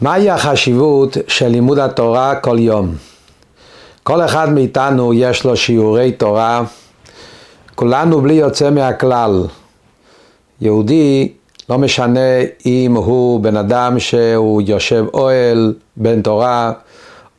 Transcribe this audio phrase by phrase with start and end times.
[0.00, 2.94] מהי החשיבות של לימוד התורה כל יום?
[4.02, 6.62] כל אחד מאיתנו יש לו שיעורי תורה,
[7.74, 9.46] כולנו בלי יוצא מהכלל.
[10.60, 11.32] יהודי,
[11.70, 16.72] לא משנה אם הוא בן אדם שהוא יושב אוהל, בן תורה,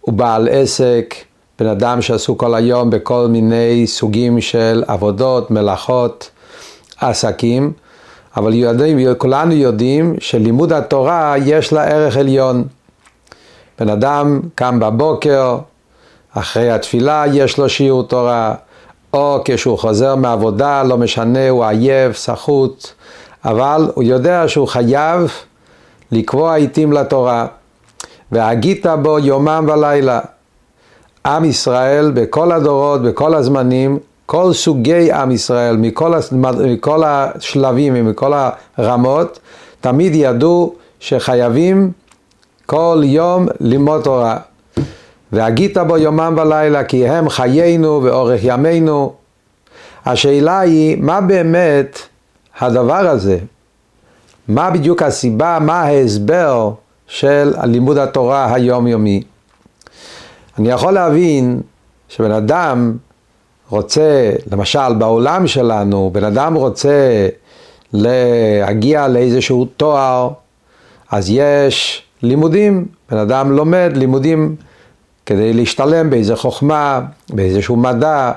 [0.02, 1.16] הוא בעל עסק,
[1.60, 6.30] בן אדם שעשו כל היום בכל מיני סוגים של עבודות, מלאכות,
[7.00, 7.74] עסקים,
[8.38, 12.64] אבל יודעים, כולנו יודעים שלימוד התורה יש לה ערך עליון.
[13.80, 15.58] בן אדם קם בבוקר,
[16.34, 18.56] אחרי התפילה יש לו שיעור תורה,
[19.14, 22.88] או כשהוא חוזר מעבודה, לא משנה, הוא עייף, סחוט,
[23.46, 25.32] אבל הוא יודע שהוא חייב
[26.12, 27.46] לקבוע עיתים לתורה.
[28.32, 30.20] והגית בו יומם ולילה.
[31.26, 34.00] עם ישראל בכל הדורות, בכל הזמנים,
[34.32, 36.14] כל סוגי עם ישראל, מכל,
[36.68, 38.34] מכל השלבים ומכל
[38.78, 39.40] הרמות,
[39.82, 41.92] תמיד ידעו שחייבים
[42.66, 44.38] כל יום ללמוד תורה.
[45.32, 49.14] והגית בו יומם ולילה, כי הם חיינו ואורך ימינו.
[50.06, 52.00] השאלה היא, מה באמת
[52.60, 53.38] הדבר הזה?
[54.48, 56.72] מה בדיוק הסיבה, מה ההסבר
[57.08, 59.24] של לימוד התורה היומיומי?
[60.60, 61.62] אני יכול להבין
[62.10, 62.98] שבן אדם
[63.72, 67.28] רוצה, למשל בעולם שלנו, בן אדם רוצה
[67.94, 70.30] להגיע לאיזשהו תואר,
[71.12, 74.56] אז יש לימודים, בן אדם לומד לימודים
[75.26, 77.00] כדי להשתלם באיזה חוכמה,
[77.30, 78.32] באיזשהו מדע,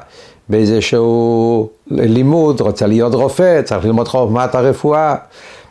[0.48, 5.14] באיזשהו לימוד, רוצה להיות רופא, צריך ללמוד חוכמת הרפואה,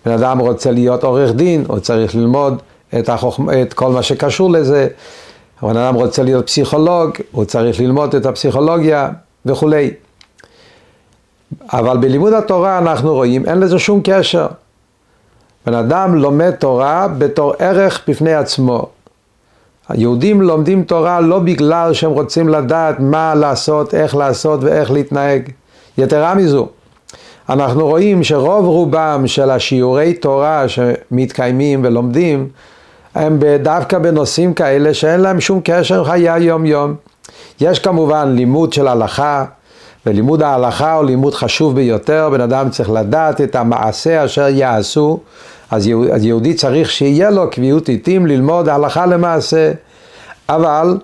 [0.06, 2.62] בן אדם רוצה להיות עורך דין, הוא צריך ללמוד
[3.00, 4.88] את, החוכמה, את כל מה שקשור לזה,
[5.62, 9.10] בן אדם רוצה להיות פסיכולוג, הוא צריך ללמוד את הפסיכולוגיה
[9.46, 9.92] וכולי.
[11.74, 14.48] אבל בלימוד התורה אנחנו רואים, אין לזה שום קשר.
[15.66, 18.88] בן אדם לומד תורה בתור ערך בפני עצמו.
[19.90, 25.50] היהודים לומדים תורה לא בגלל שהם רוצים לדעת מה לעשות, איך לעשות ואיך להתנהג.
[25.98, 26.68] יתרה מזו,
[27.50, 32.50] אנחנו רואים שרוב רובם של השיעורי תורה שמתקיימים ולומדים
[33.16, 36.96] הם דווקא בנושאים כאלה שאין להם שום קשר עם חיי היום יום.
[37.64, 39.46] יש כמובן לימוד של הלכה,
[40.06, 45.20] ולימוד ההלכה הוא לימוד חשוב ביותר, בן אדם צריך לדעת את המעשה אשר יעשו,
[45.72, 45.88] אז
[46.22, 49.72] יהודי צריך שיהיה לו קביעות עיתים ללמוד הלכה למעשה,
[50.50, 50.98] אבל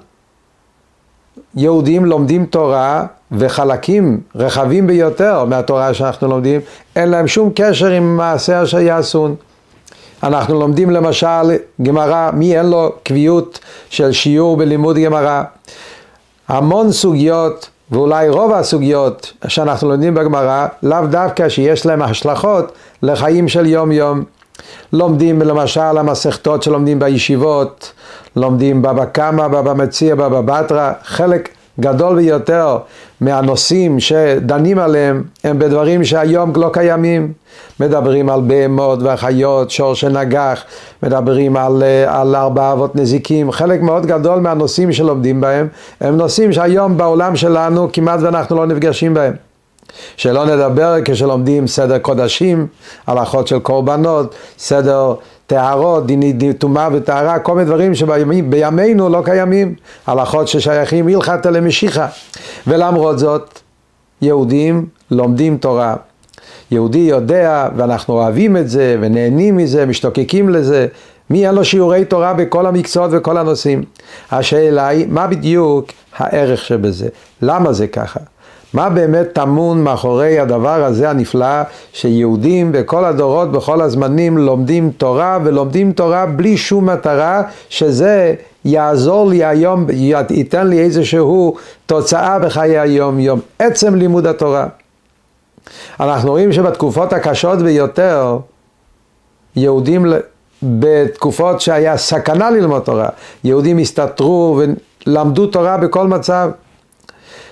[1.55, 6.61] יהודים לומדים תורה וחלקים רחבים ביותר מהתורה שאנחנו לומדים,
[6.95, 9.35] אין להם שום קשר עם מעשה אשר יעשון.
[10.23, 13.59] אנחנו לומדים למשל גמרא, מי אין לו קביעות
[13.89, 15.43] של שיעור בלימוד גמרא?
[16.49, 22.71] המון סוגיות, ואולי רוב הסוגיות שאנחנו לומדים בגמרא, לאו דווקא שיש להם השלכות
[23.03, 24.23] לחיים של יום יום.
[24.93, 27.91] לומדים למשל המסכתות שלומדים בישיבות,
[28.35, 32.77] לומדים בבא קמא, בבא מציע, בבא בתרא, חלק גדול ביותר
[33.21, 37.33] מהנושאים שדנים עליהם הם בדברים שהיום לא קיימים.
[37.79, 40.63] מדברים על בהמות והחיות, שור שנגח,
[41.03, 45.67] מדברים על, על ארבע אבות נזיקים, חלק מאוד גדול מהנושאים שלומדים בהם
[46.01, 49.33] הם נושאים שהיום בעולם שלנו כמעט ואנחנו לא נפגשים בהם.
[50.17, 52.67] שלא נדבר כשלומדים סדר קודשים,
[53.07, 55.13] הלכות של קורבנות, סדר
[55.49, 59.75] טהרות, דיני טומאה וטהרה, כל מיני דברים שבימינו לא קיימים,
[60.07, 62.07] הלכות ששייכים הלכתא למשיחה.
[62.67, 63.59] ולמרות זאת,
[64.21, 65.95] יהודים לומדים תורה.
[66.71, 70.87] יהודי יודע, ואנחנו אוהבים את זה, ונהנים מזה, משתוקקים לזה.
[71.29, 73.83] מי אין לו שיעורי תורה בכל המקצועות וכל הנושאים?
[74.31, 77.07] השאלה היא, מה בדיוק הערך שבזה?
[77.41, 78.19] למה זה ככה?
[78.73, 81.61] מה באמת טמון מאחורי הדבר הזה הנפלא
[81.93, 88.33] שיהודים בכל הדורות, בכל הזמנים לומדים תורה ולומדים תורה בלי שום מטרה שזה
[88.65, 89.85] יעזור לי היום,
[90.29, 94.67] ייתן לי איזשהו תוצאה בחיי היום יום, עצם לימוד התורה.
[95.99, 98.37] אנחנו רואים שבתקופות הקשות ביותר
[99.55, 100.05] יהודים
[100.63, 103.09] בתקופות שהיה סכנה ללמוד תורה,
[103.43, 104.61] יהודים הסתתרו
[105.07, 106.49] ולמדו תורה בכל מצב.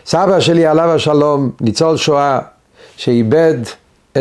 [0.07, 2.39] סבא שלי עליו השלום, ניצול שואה,
[2.97, 3.55] שאיבד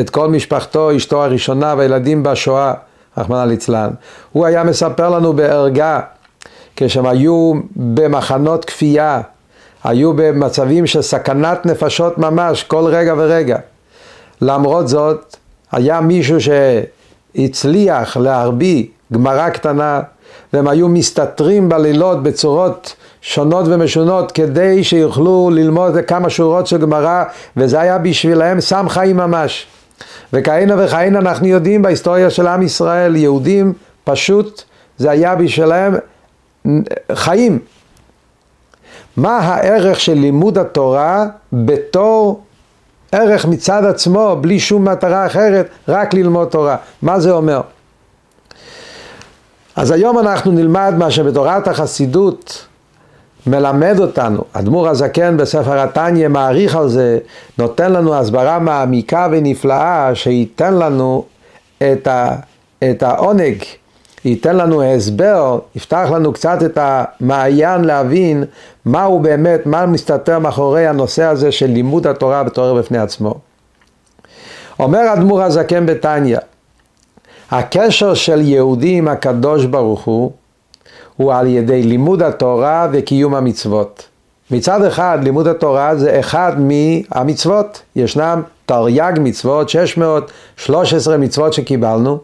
[0.00, 2.75] את כל משפחתו, אשתו הראשונה והילדים בשואה,
[3.19, 3.91] רחמנא ליצלן.
[4.33, 6.00] הוא היה מספר לנו בערגה,
[6.77, 9.21] כשהם היו במחנות כפייה,
[9.85, 13.59] היו במצבים של סכנת נפשות ממש, כל רגע ורגע.
[14.41, 15.37] למרות זאת,
[15.73, 16.37] היה מישהו
[17.37, 20.00] שהצליח להרביא גמרא קטנה,
[20.53, 22.97] והם היו מסתתרים בלילות בצורות
[23.28, 27.25] שונות ומשונות כדי שיוכלו ללמוד כמה שורות של גמרא
[27.56, 29.67] וזה היה בשבילהם סם חיים ממש.
[30.32, 33.73] וכהנה וכהנה אנחנו יודעים בהיסטוריה של עם ישראל, יהודים
[34.05, 34.62] פשוט
[34.99, 35.94] זה היה בשבילם
[37.12, 37.58] חיים.
[39.17, 42.43] מה הערך של לימוד התורה בתור
[43.12, 46.76] ערך מצד עצמו, בלי שום מטרה אחרת, רק ללמוד תורה?
[47.02, 47.61] מה זה אומר?
[49.76, 52.67] אז היום אנחנו נלמד מה שבתורת החסידות
[53.47, 57.19] מלמד אותנו, אדמו"ר הזקן בספר התניא מעריך על זה,
[57.59, 61.25] נותן לנו הסברה מעמיקה ונפלאה שייתן לנו
[61.79, 62.37] את, ה,
[62.91, 63.63] את העונג,
[64.25, 68.45] ייתן לנו הסבר, יפתח לנו קצת את המעיין להבין
[68.85, 73.35] מהו באמת, מה מסתתר מאחורי הנושא הזה של לימוד התורה בתור בפני עצמו.
[74.79, 76.39] אומר אדמו"ר הזקן בתניא,
[77.51, 80.33] הקשר של יהודי עם הקדוש ברוך הוא
[81.17, 84.09] הוא על ידי לימוד התורה וקיום המצוות.
[84.51, 92.19] מצד אחד לימוד התורה זה אחד מהמצוות, ישנם תרי"ג מצוות, 613 מצוות שקיבלנו,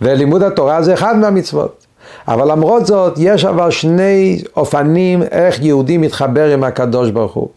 [0.00, 1.86] ולימוד התורה זה אחד מהמצוות.
[2.28, 7.48] אבל למרות זאת, יש אבל שני אופנים איך יהודי מתחבר עם הקדוש ברוך הוא.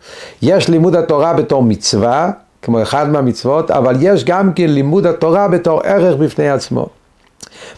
[0.42, 2.32] יש לימוד התורה בתור מצווה,
[2.62, 6.88] כמו אחד מהמצוות, אבל יש גם כן לימוד התורה בתור ערך בפני עצמו.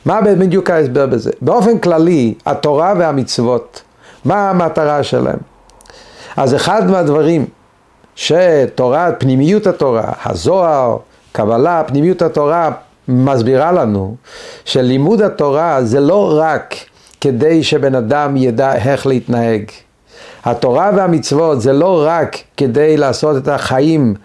[0.06, 1.32] מה בדיוק ההסבר בזה?
[1.42, 3.82] באופן כללי, התורה והמצוות,
[4.26, 5.40] מה המטרה שלהם?
[6.38, 7.46] אז אחד מהדברים
[8.16, 10.98] שתורה, פנימיות התורה, הזוהר,
[11.32, 12.72] קבלה, פנימיות התורה
[13.08, 14.16] מסבירה לנו
[14.66, 16.76] שלימוד התורה זה לא רק
[17.22, 19.64] כדי שבן אדם ידע איך להתנהג.
[20.46, 24.16] התורה והמצוות זה לא רק כדי לעשות את החיים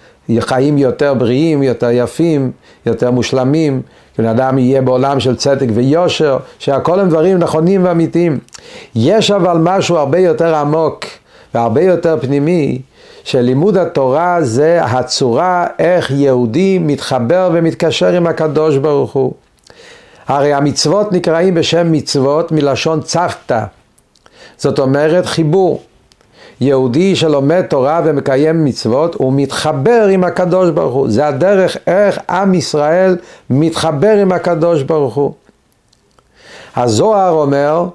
[0.41, 2.53] חיים יותר בריאים, יותר יפים,
[2.87, 3.83] יותר מושלמים,
[4.17, 8.39] שבן אדם יהיה בעולם של צדק ויושר, שהכל הם דברים נכונים ואמיתיים.
[8.95, 11.05] יש אבל משהו הרבה יותר עמוק
[11.55, 12.83] והרבה יותר פנימי,
[13.25, 19.33] שלימוד התורה זה הצורה איך יהודי מתחבר ומתקשר עם הקדוש ברוך הוא.
[20.29, 23.65] הרי המצוות נקראים בשם מצוות מלשון צוותא,
[24.59, 25.83] זאת אומרת חיבור.
[26.61, 31.11] יהודי שלומד תורה ומקיים מצוות, הוא מתחבר עם הקדוש ברוך הוא.
[31.11, 33.17] זה הדרך איך עם ישראל
[33.51, 35.33] מתחבר עם הקדוש ברוך הוא.
[36.77, 37.89] הזוהר אומר,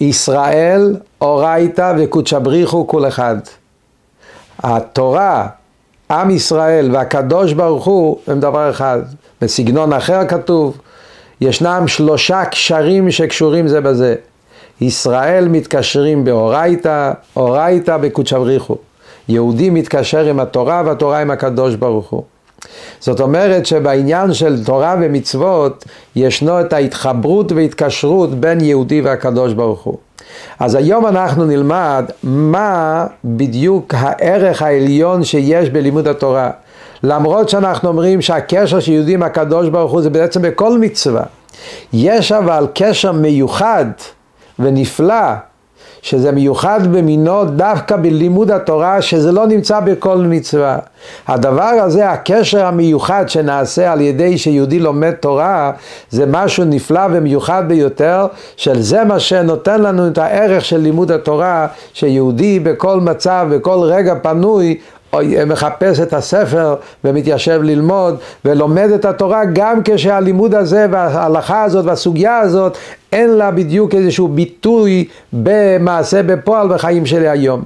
[0.00, 3.36] ישראל אורייתא וקודשא בריחו כל אחד.
[4.62, 5.46] התורה,
[6.10, 9.00] עם ישראל והקדוש ברוך הוא הם דבר אחד.
[9.42, 10.78] בסגנון אחר כתוב,
[11.40, 14.14] ישנם שלושה קשרים שקשורים זה בזה.
[14.80, 18.76] ישראל מתקשרים באורייתא, אורייתא בקודשא בריחו.
[19.28, 22.22] יהודי מתקשר עם התורה והתורה עם הקדוש ברוך הוא.
[23.00, 25.84] זאת אומרת שבעניין של תורה ומצוות
[26.16, 29.96] ישנו את ההתחברות והתקשרות בין יהודי והקדוש ברוך הוא.
[30.58, 36.50] אז היום אנחנו נלמד מה בדיוק הערך העליון שיש בלימוד התורה.
[37.02, 41.22] למרות שאנחנו אומרים שהקשר של יהודי עם הקדוש ברוך הוא זה בעצם בכל מצווה.
[41.92, 43.86] יש אבל קשר מיוחד
[44.60, 45.34] ונפלא,
[46.02, 50.78] שזה מיוחד במינו דווקא בלימוד התורה, שזה לא נמצא בכל מצווה.
[51.28, 55.72] הדבר הזה, הקשר המיוחד שנעשה על ידי שיהודי לומד תורה,
[56.10, 58.26] זה משהו נפלא ומיוחד ביותר,
[58.56, 64.14] של זה מה שנותן לנו את הערך של לימוד התורה, שיהודי בכל מצב, בכל רגע
[64.22, 64.78] פנוי,
[65.46, 66.74] מחפש את הספר
[67.04, 72.76] ומתיישב ללמוד ולומד את התורה גם כשהלימוד הזה וההלכה הזאת והסוגיה הזאת
[73.12, 77.64] אין לה בדיוק איזשהו ביטוי במעשה בפועל בחיים שלי היום.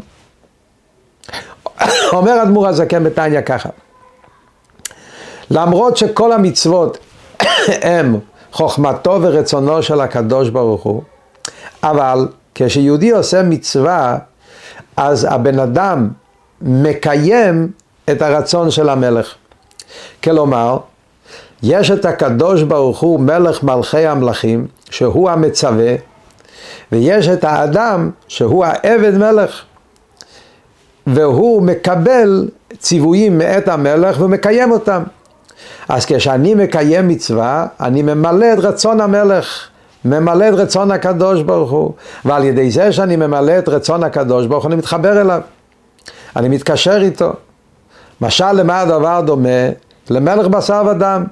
[2.12, 3.68] אומר אדמו"ר הזקן בתניא ככה
[5.50, 6.98] למרות שכל המצוות
[7.82, 8.18] הם
[8.52, 11.02] חוכמתו ורצונו של הקדוש ברוך הוא
[11.82, 14.18] אבל כשיהודי עושה מצווה
[14.96, 16.08] אז הבן אדם
[16.62, 17.70] מקיים
[18.10, 19.34] את הרצון של המלך.
[20.24, 20.78] כלומר,
[21.62, 25.94] יש את הקדוש ברוך הוא מלך מלכי המלכים, שהוא המצווה,
[26.92, 29.62] ויש את האדם שהוא העבד מלך,
[31.06, 35.02] והוא מקבל ציוויים מאת המלך ומקיים אותם.
[35.88, 39.68] אז כשאני מקיים מצווה, אני ממלא את רצון המלך,
[40.04, 41.92] ממלא את רצון הקדוש ברוך הוא,
[42.24, 45.40] ועל ידי זה שאני ממלא את רצון הקדוש ברוך הוא, אני מתחבר אליו.
[46.36, 47.32] אני מתקשר איתו.
[48.20, 49.48] משל למה הדבר דומה?
[50.10, 51.24] למלך בשר ודם.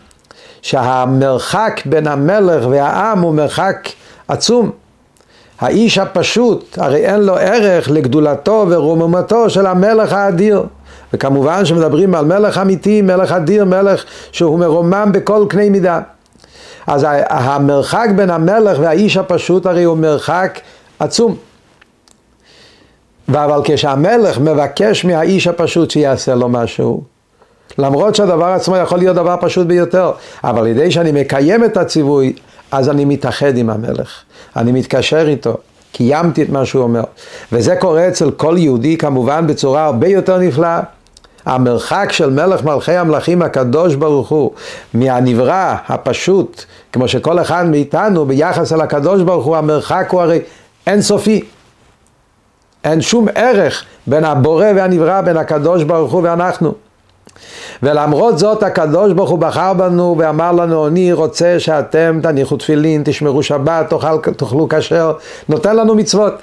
[0.62, 3.88] שהמרחק בין המלך והעם הוא מרחק
[4.28, 4.70] עצום.
[5.60, 10.64] האיש הפשוט, הרי אין לו ערך לגדולתו ורוממתו של המלך האדיר.
[11.12, 16.00] וכמובן שמדברים על מלך אמיתי, מלך אדיר, מלך שהוא מרומם בכל קנה מידה.
[16.86, 20.60] אז המרחק בין המלך והאיש הפשוט הרי הוא מרחק
[20.98, 21.36] עצום.
[23.36, 27.02] אבל כשהמלך מבקש מהאיש הפשוט שיעשה לו משהו,
[27.78, 30.12] למרות שהדבר עצמו יכול להיות דבר פשוט ביותר,
[30.44, 32.32] אבל על ידי שאני מקיים את הציווי,
[32.70, 34.10] אז אני מתאחד עם המלך,
[34.56, 35.56] אני מתקשר איתו,
[35.92, 37.02] קיימתי את מה שהוא אומר.
[37.52, 40.80] וזה קורה אצל כל יהודי כמובן בצורה הרבה יותר נפלאה.
[41.46, 44.50] המרחק של מלך מלכי המלכים הקדוש ברוך הוא
[44.94, 50.40] מהנברא הפשוט, כמו שכל אחד מאיתנו ביחס אל הקדוש ברוך הוא, המרחק הוא הרי
[50.86, 51.44] אינסופי.
[52.84, 56.74] אין שום ערך בין הבורא והנברא, בין הקדוש ברוך הוא ואנחנו.
[57.82, 63.42] ולמרות זאת הקדוש ברוך הוא בחר בנו ואמר לנו אני רוצה שאתם תניחו תפילין, תשמרו
[63.42, 65.12] שבת, תאכל, תאכלו כשר,
[65.48, 66.34] נותן לנו מצוות.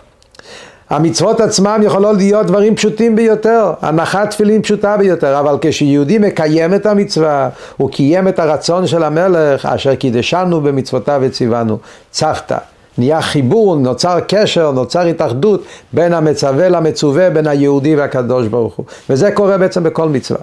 [0.89, 6.86] המצוות עצמם יכולות להיות דברים פשוטים ביותר, הנחת תפילין פשוטה ביותר, אבל כשיהודי מקיים את
[6.86, 11.77] המצווה, הוא קיים את הרצון של המלך אשר קידשנו במצוותיו וציוונו,
[12.12, 12.51] צחת.
[13.00, 15.63] נהיה חיבור, נוצר קשר, נוצר התאחדות
[15.94, 18.86] בין המצווה למצווה, בין היהודי והקדוש ברוך הוא.
[19.10, 20.39] וזה קורה בעצם בכל מצווה.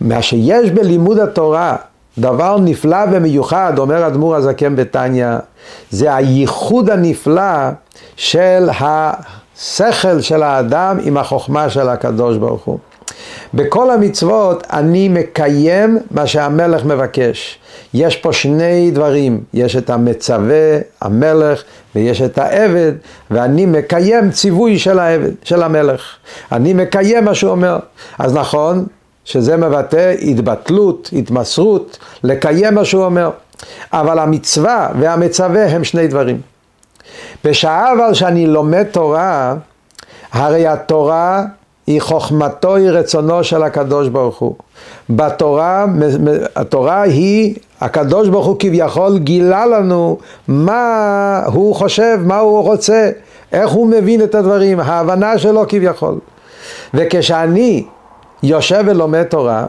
[0.00, 1.76] מה שיש בלימוד התורה
[2.18, 5.26] דבר נפלא ומיוחד, אומר אדמו"ר הזקן בתניא,
[5.90, 7.68] זה הייחוד הנפלא
[8.16, 12.78] של השכל של האדם עם החוכמה של הקדוש ברוך הוא.
[13.54, 17.58] בכל המצוות אני מקיים מה שהמלך מבקש.
[17.94, 21.62] יש פה שני דברים, יש את המצווה, המלך,
[21.94, 22.92] ויש את העבד,
[23.30, 26.02] ואני מקיים ציווי של העבד, של המלך.
[26.52, 27.78] אני מקיים מה שהוא אומר.
[28.18, 28.86] אז נכון,
[29.24, 33.30] שזה מבטא התבטלות, התמסרות, לקיים מה שהוא אומר.
[33.92, 36.40] אבל המצווה והמצווה הם שני דברים.
[37.44, 39.54] בשעה אבל שאני לומד תורה,
[40.32, 41.44] הרי התורה
[41.90, 44.54] היא חוכמתו, היא רצונו של הקדוש ברוך הוא.
[45.10, 45.86] בתורה,
[46.56, 50.18] התורה היא, הקדוש ברוך הוא כביכול גילה לנו
[50.48, 53.10] מה הוא חושב, מה הוא רוצה,
[53.52, 56.18] איך הוא מבין את הדברים, ההבנה שלו כביכול.
[56.94, 57.84] וכשאני
[58.42, 59.66] יושב ולומד תורה,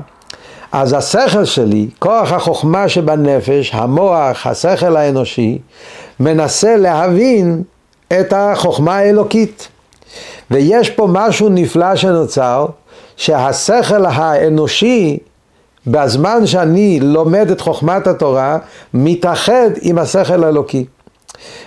[0.72, 5.60] אז השכל שלי, כוח החוכמה שבנפש, המוח, השכל האנושי,
[6.20, 7.64] מנסה להבין
[8.20, 9.68] את החוכמה האלוקית.
[10.52, 12.66] ויש פה משהו נפלא שנוצר,
[13.16, 15.18] שהשכל האנושי,
[15.88, 18.58] בזמן שאני לומד את חוכמת התורה,
[18.94, 20.86] מתאחד עם השכל האלוקי.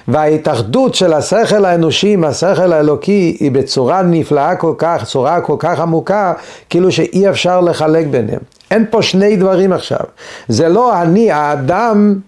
[0.08, 5.80] וההתאחדות של השכל האנושי עם השכל האלוקי היא בצורה נפלאה כל כך, צורה כל כך
[5.80, 6.32] עמוקה,
[6.70, 8.40] כאילו שאי אפשר לחלק ביניהם.
[8.70, 10.00] אין פה שני דברים עכשיו.
[10.48, 12.18] זה לא אני, האדם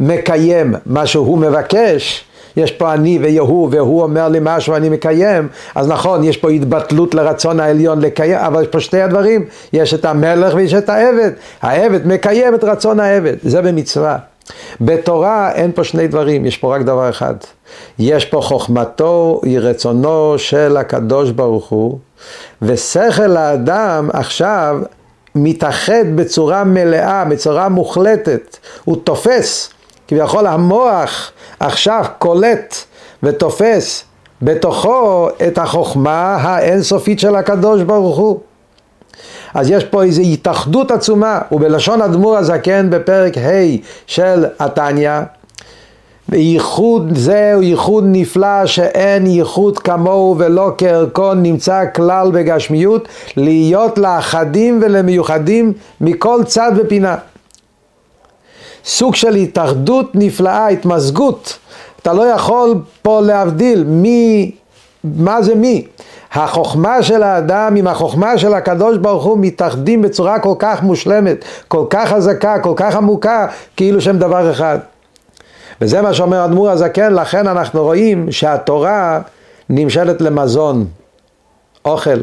[0.00, 2.24] מקיים מה שהוא מבקש,
[2.56, 7.14] יש פה אני ויהוא, והוא אומר לי משהו ואני מקיים, אז נכון, יש פה התבטלות
[7.14, 11.30] לרצון העליון לקיים, אבל יש פה שתי הדברים, יש את המלך ויש את העבד.
[11.62, 14.18] העבד מקיים את רצון העבד, זה במצווה.
[14.80, 17.34] בתורה אין פה שני דברים, יש פה רק דבר אחד.
[17.98, 21.98] יש פה חוכמתו, היא רצונו של הקדוש ברוך הוא,
[22.62, 24.78] ושכל האדם עכשיו
[25.34, 29.70] מתאחד בצורה מלאה, בצורה מוחלטת, הוא תופס,
[30.08, 32.74] כביכול המוח עכשיו קולט
[33.22, 34.04] ותופס
[34.42, 38.40] בתוכו את החוכמה האינסופית של הקדוש ברוך הוא.
[39.54, 45.20] אז יש פה איזו התאחדות עצומה, ובלשון אדמו"ר הזקן בפרק ה' של התניא,
[46.32, 54.80] ייחוד זה הוא ייחוד נפלא שאין ייחוד כמוהו ולא כערכו נמצא כלל בגשמיות להיות לאחדים
[54.82, 57.16] ולמיוחדים מכל צד ופינה.
[58.86, 61.58] סוג של התאחדות נפלאה, התמזגות.
[62.02, 64.50] אתה לא יכול פה להבדיל מי,
[65.04, 65.86] מה זה מי.
[66.32, 71.84] החוכמה של האדם עם החוכמה של הקדוש ברוך הוא מתאחדים בצורה כל כך מושלמת, כל
[71.90, 74.78] כך חזקה, כל כך עמוקה, כאילו שהם דבר אחד.
[75.80, 79.20] וזה מה שאומר אדמו"ר הזקן, לכן אנחנו רואים שהתורה
[79.70, 80.86] נמשלת למזון,
[81.84, 82.20] אוכל.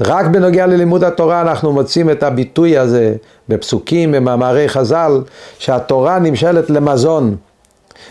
[0.00, 3.14] רק בנוגע ללימוד התורה אנחנו מוצאים את הביטוי הזה
[3.48, 5.22] בפסוקים, במאמרי חז"ל,
[5.58, 7.36] שהתורה נמשלת למזון.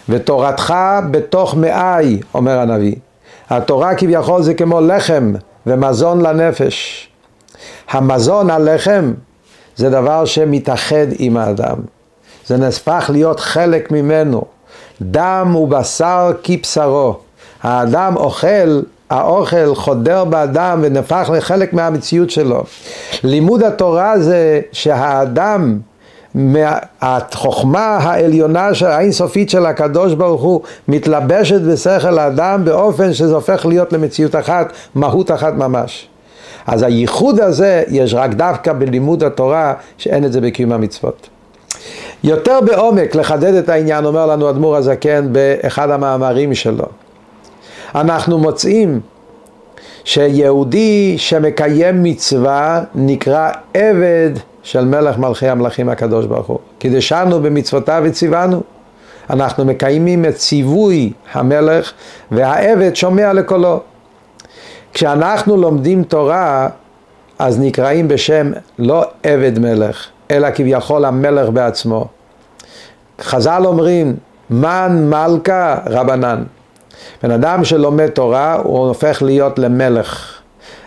[0.09, 0.73] ותורתך
[1.11, 2.95] בתוך מאי, אומר הנביא.
[3.49, 5.33] התורה כביכול זה כמו לחם
[5.67, 7.09] ומזון לנפש.
[7.89, 9.13] המזון, הלחם,
[9.75, 11.77] זה דבר שמתאחד עם האדם.
[12.47, 14.43] זה נספח להיות חלק ממנו.
[15.01, 17.19] דם ובשר כבשרו.
[17.63, 22.63] האדם אוכל, האוכל חודר באדם ונפח לחלק מהמציאות שלו.
[23.23, 25.79] לימוד התורה זה שהאדם
[27.01, 33.93] החוכמה העליונה של האינסופית של הקדוש ברוך הוא מתלבשת בשכל האדם באופן שזה הופך להיות
[33.93, 36.07] למציאות אחת, מהות אחת ממש.
[36.67, 41.29] אז הייחוד הזה יש רק דווקא בלימוד התורה שאין את זה בקיום המצוות.
[42.23, 46.85] יותר בעומק לחדד את העניין אומר לנו אדמו"ר הזקן באחד המאמרים שלו.
[47.95, 48.99] אנחנו מוצאים
[50.03, 54.31] שיהודי שמקיים מצווה נקרא עבד
[54.63, 56.59] של מלך מלכי המלכים הקדוש ברוך הוא.
[56.79, 58.61] קידשנו במצוותיו וציוונו.
[59.29, 61.91] אנחנו מקיימים את ציווי המלך
[62.31, 63.81] והעבד שומע לקולו.
[64.93, 66.69] כשאנחנו לומדים תורה
[67.39, 72.07] אז נקראים בשם לא עבד מלך, אלא כביכול המלך בעצמו.
[73.21, 74.15] חז"ל אומרים,
[74.49, 76.43] מן מלכה רבנן.
[77.23, 80.39] בן אדם שלומד תורה הוא הופך להיות למלך.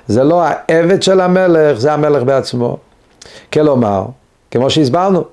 [0.08, 2.76] זה לא העבד של המלך, זה המלך בעצמו.
[3.52, 4.04] כלומר,
[4.50, 5.24] כמו שהסברנו,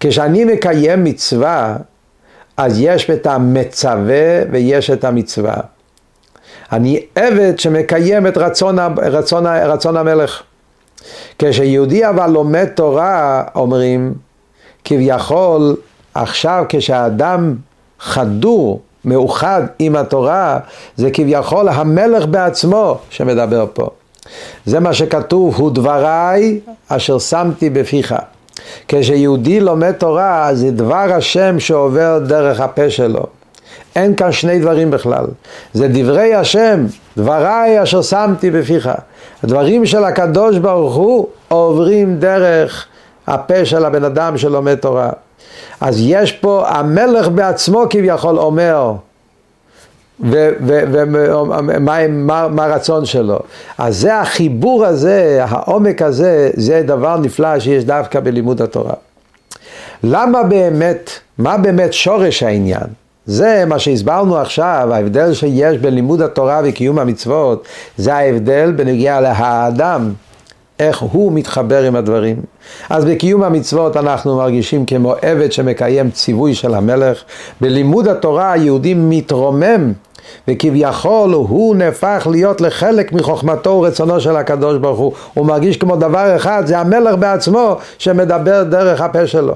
[0.00, 1.76] כשאני מקיים מצווה,
[2.56, 5.56] אז יש את המצווה ויש את המצווה.
[6.72, 10.42] אני עבד שמקיים את רצון, רצון, רצון המלך.
[11.38, 14.14] כשיהודי אבל לומד תורה, אומרים,
[14.84, 15.76] כביכול
[16.14, 17.54] עכשיו כשהאדם
[18.00, 20.58] חדור, מאוחד עם התורה,
[20.96, 23.88] זה כביכול המלך בעצמו שמדבר פה.
[24.66, 28.14] זה מה שכתוב, הוא דבריי אשר שמתי בפיך.
[28.88, 33.26] כשיהודי לומד תורה, זה דבר השם שעובר דרך הפה שלו.
[33.96, 35.24] אין כאן שני דברים בכלל.
[35.74, 36.86] זה דברי השם,
[37.16, 38.90] דבריי אשר שמתי בפיך.
[39.42, 42.86] הדברים של הקדוש ברוך הוא עוברים דרך
[43.26, 45.10] הפה של הבן אדם שלומד תורה.
[45.80, 48.92] אז יש פה, המלך בעצמו כביכול אומר,
[50.20, 51.98] ומה
[52.58, 53.38] הרצון שלו.
[53.78, 58.94] אז זה החיבור הזה, העומק הזה, זה דבר נפלא שיש דווקא בלימוד התורה.
[60.04, 62.86] למה באמת, מה באמת שורש העניין?
[63.26, 70.12] זה מה שהסברנו עכשיו, ההבדל שיש בין לימוד התורה וקיום המצוות, זה ההבדל בנגיעה להאדם,
[70.80, 72.36] איך הוא מתחבר עם הדברים.
[72.90, 77.22] אז בקיום המצוות אנחנו מרגישים כמו עבד שמקיים ציווי של המלך.
[77.60, 79.92] בלימוד התורה היהודי מתרומם
[80.48, 85.12] וכביכול הוא נהפך להיות לחלק מחוכמתו ורצונו של הקדוש ברוך הוא.
[85.34, 89.54] הוא מרגיש כמו דבר אחד, זה המלך בעצמו שמדבר דרך הפה שלו.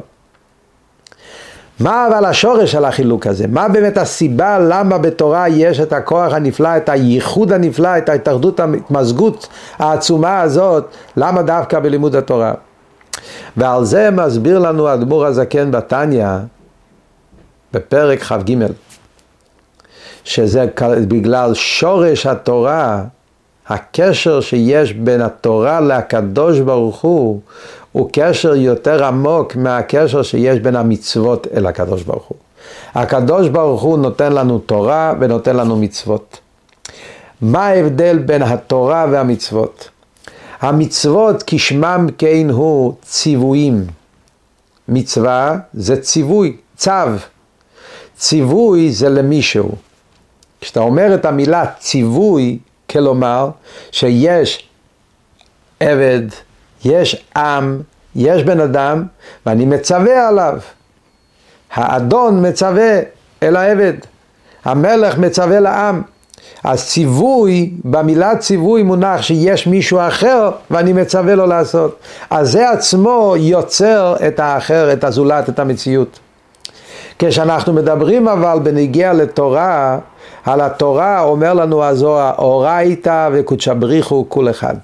[1.81, 3.45] מה אבל השורש של החילוק הזה?
[3.49, 9.49] מה באמת הסיבה למה בתורה יש את הכוח הנפלא, את הייחוד הנפלא, את ההתאחדות, ההתמזגות
[9.79, 10.85] העצומה הזאת,
[11.17, 12.53] למה דווקא בלימוד התורה?
[13.57, 16.29] ועל זה מסביר לנו האדמו"ר הזקן בתניא
[17.73, 18.55] בפרק כ"ג
[20.25, 20.67] שזה
[21.09, 23.03] בגלל שורש התורה,
[23.69, 27.41] הקשר שיש בין התורה לקדוש ברוך הוא,
[27.93, 32.39] הוא קשר יותר עמוק מהקשר שיש בין המצוות אל הקדוש ברוך הוא.
[32.95, 36.41] הקדוש ברוך הוא נותן לנו תורה ונותן לנו מצוות.
[37.41, 39.89] מה ההבדל בין התורה והמצוות?
[40.61, 43.87] המצוות כשמם כן הוא ציוויים.
[44.89, 46.91] מצווה זה ציווי, צו.
[48.17, 49.71] ציווי זה למישהו.
[50.61, 52.59] כשאתה אומר את המילה ציווי,
[52.91, 53.51] כלומר
[53.91, 54.69] שיש
[55.81, 56.23] עבד,
[56.85, 57.81] יש עם,
[58.17, 59.05] יש בן אדם,
[59.47, 60.59] ואני מצווה עליו.
[61.75, 63.01] האדון מצווה
[63.43, 63.95] אל העבד,
[64.65, 66.03] המלך מצווה לעם.
[66.65, 71.99] אז ציווי, במילה ציווי מונח שיש מישהו אחר ואני מצווה לו לעשות.
[72.31, 76.19] אז זה עצמו יוצר את האחר, את הזולת, את המציאות.
[77.19, 79.99] כשאנחנו מדברים אבל בנגיע לתורה,
[80.45, 84.75] על התורה אומר לנו הזוהר, אורייתא וקודשא בריחו כול אחד.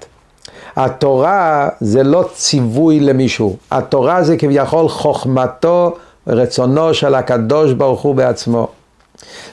[0.77, 5.95] התורה זה לא ציווי למישהו, התורה זה כביכול חוכמתו,
[6.27, 8.67] רצונו של הקדוש ברוך הוא בעצמו.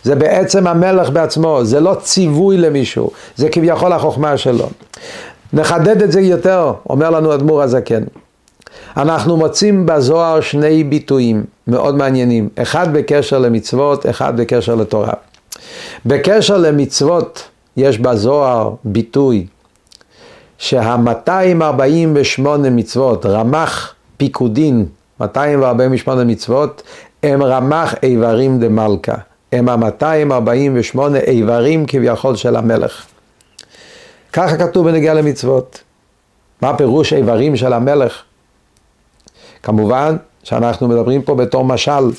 [0.02, 4.68] זה בעצם המלך בעצמו, זה לא ציווי למישהו, זה כביכול החוכמה שלו.
[5.52, 8.02] נחדד את זה יותר, אומר לנו אדמו"ר הזקן.
[8.96, 15.12] אנחנו מוצאים בזוהר שני ביטויים מאוד מעניינים, אחד בקשר למצוות, אחד בקשר לתורה.
[16.06, 19.46] בקשר למצוות יש בזוהר ביטוי
[20.64, 24.86] שה-248 מצוות, רמ"ח פיקודין,
[25.20, 26.82] 248 מצוות,
[27.22, 29.14] הם רמ"ח איברים דמלכה.
[29.52, 33.04] הם ה-248 איברים כביכול של המלך.
[34.32, 35.82] ככה כתוב בנגיע למצוות.
[36.62, 38.22] מה פירוש איברים של המלך?
[39.62, 42.10] כמובן שאנחנו מדברים פה בתור משל.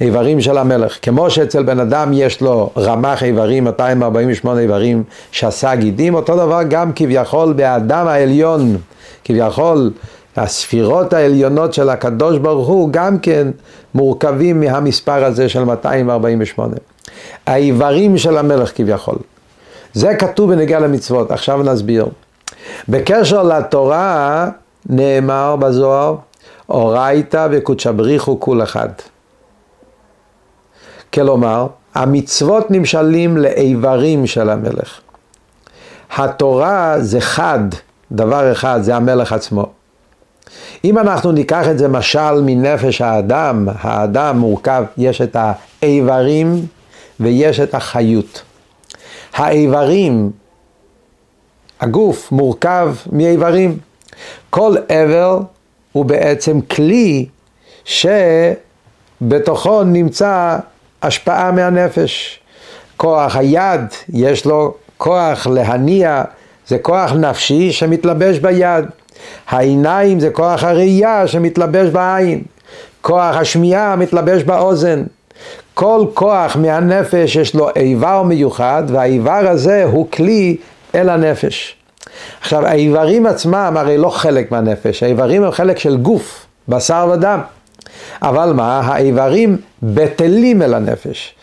[0.00, 0.98] איברים של המלך.
[1.02, 6.92] כמו שאצל בן אדם יש לו רמ"ח איברים, 248 איברים, שעשה גידים, אותו דבר גם
[6.94, 8.76] כביכול באדם העליון,
[9.24, 9.90] כביכול
[10.36, 13.48] הספירות העליונות של הקדוש ברוך הוא גם כן
[13.94, 16.74] מורכבים מהמספר הזה של 248.
[17.46, 19.16] האיברים של המלך כביכול.
[19.92, 22.06] זה כתוב בנגיע למצוות, עכשיו נסביר.
[22.88, 24.48] בקשר לתורה
[24.88, 26.14] נאמר בזוהר,
[26.68, 28.88] אורייתא וקודשא בריחו כול אחד.
[31.16, 35.00] כלומר, המצוות נמשלים לאיברים של המלך.
[36.16, 37.58] התורה זה חד,
[38.12, 39.66] דבר אחד, זה המלך עצמו.
[40.84, 46.66] אם אנחנו ניקח את זה משל מנפש האדם, האדם מורכב, יש את האיברים
[47.20, 48.42] ויש את החיות.
[49.34, 50.30] האיברים,
[51.80, 53.78] הגוף מורכב מאיברים.
[54.50, 55.40] כל איבר
[55.92, 57.26] הוא בעצם כלי
[59.24, 60.58] שבתוכו נמצא
[61.02, 62.40] השפעה מהנפש.
[62.96, 63.80] כוח היד,
[64.12, 66.22] יש לו כוח להניע,
[66.66, 68.84] זה כוח נפשי שמתלבש ביד.
[69.48, 72.42] העיניים זה כוח הראייה שמתלבש בעין.
[73.02, 75.02] כוח השמיעה מתלבש באוזן.
[75.74, 80.56] כל כוח מהנפש יש לו איבר מיוחד, והאיבר הזה הוא כלי
[80.94, 81.76] אל הנפש.
[82.40, 87.40] עכשיו, האיברים עצמם הרי לא חלק מהנפש, האיברים הם חלק של גוף, בשר ודם.
[88.22, 91.34] אבל מה, האיברים בטלים אל הנפש.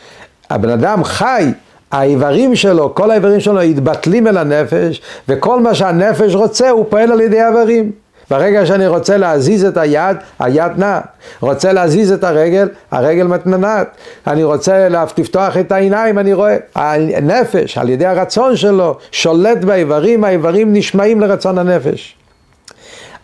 [0.50, 1.52] הבן אדם חי,
[1.92, 7.22] האיברים שלו, כל האיברים שלו יתבטלים אל הנפש, וכל מה שהנפש רוצה הוא פועל על
[7.22, 7.92] ידי האיברים.
[8.30, 11.00] ברגע שאני רוצה להזיז את היד, היד נע.
[11.42, 13.88] רוצה להזיז את הרגל, הרגל מתננת.
[14.28, 16.58] אני רוצה לפתוח את העיניים, אני רואה.
[16.76, 22.16] הנפש, על ידי הרצון שלו, שולט באיברים, האיברים נשמעים לרצון הנפש.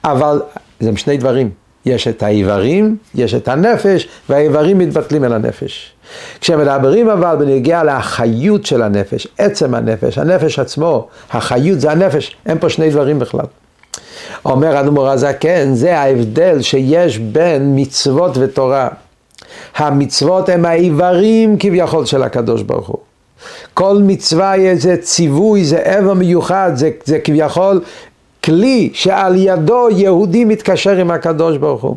[0.03, 0.41] אבל
[0.79, 1.49] זה שני דברים.
[1.85, 5.91] יש את האיברים, יש את הנפש, והאיברים מתבטלים אל הנפש.
[6.41, 12.69] כשמדברים אבל בנגיע לחיות של הנפש, עצם הנפש, הנפש עצמו, החיות זה הנפש, אין פה
[12.69, 13.45] שני דברים בכלל.
[14.45, 18.87] אומר אדמו"ר הזקן, זה ההבדל שיש בין מצוות ותורה.
[19.75, 22.97] המצוות הם האיברים כביכול של הקדוש ברוך הוא.
[23.73, 27.81] כל מצווה זה ציווי, זה עבר מיוחד, זה, זה כביכול
[28.49, 31.95] כלי שעל ידו יהודי מתקשר עם הקדוש ברוך הוא.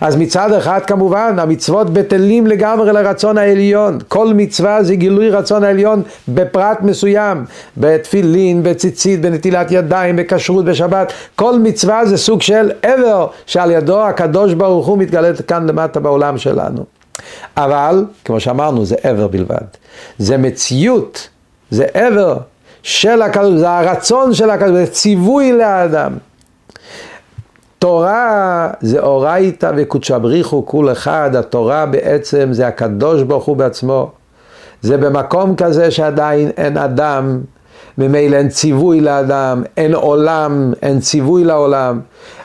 [0.00, 6.02] אז מצד אחד כמובן המצוות בטלים לגמרי לרצון העליון, כל מצווה זה גילוי רצון העליון
[6.28, 7.44] בפרט מסוים,
[7.76, 14.54] בתפילין, בציצית, בנטילת ידיים, בכשרות, בשבת, כל מצווה זה סוג של עבר שעל ידו הקדוש
[14.54, 16.84] ברוך הוא מתגלה כאן למטה בעולם שלנו.
[17.56, 19.66] אבל, כמו שאמרנו, זה עבר בלבד.
[20.18, 21.28] זה מציאות,
[21.70, 22.36] זה עבר
[22.82, 26.12] של הקדוש, זה הרצון של הקדוש, זה ציווי לאדם.
[27.78, 34.10] תורה זה אורייתא וקודשא בריחו כול אחד, התורה בעצם זה הקדוש ברוך הוא בעצמו.
[34.82, 37.40] זה במקום כזה שעדיין אין אדם,
[37.98, 42.00] ממילא אין ציווי לאדם, אין עולם, אין ציווי לעולם.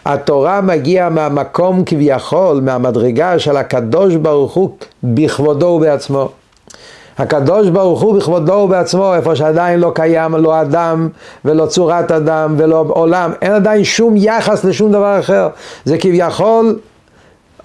[0.05, 4.69] התורה מגיעה מהמקום כביכול, מהמדרגה של הקדוש ברוך הוא
[5.03, 6.29] בכבודו ובעצמו.
[7.17, 11.09] הקדוש ברוך הוא בכבודו ובעצמו, איפה שעדיין לא קיים לא אדם
[11.45, 15.47] ולא צורת אדם ולא עולם, אין עדיין שום יחס לשום דבר אחר.
[15.85, 16.79] זה כביכול